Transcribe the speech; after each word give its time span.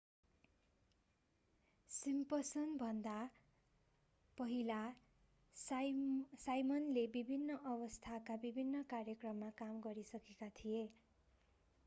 सिम्पसनभन्दा 1.91 3.17
पहिला 4.37 4.79
साइमनले 5.57 7.05
विभिन्न 7.13 7.57
अवस्थाका 7.73 8.35
विभिन्न 8.43 8.81
कार्यक्रममा 8.89 9.49
काम 9.57 9.79
गरिसकेका 9.81 10.49
थिए 10.55 10.81